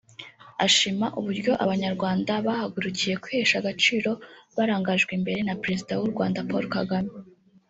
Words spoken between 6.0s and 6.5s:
w’u Rwanda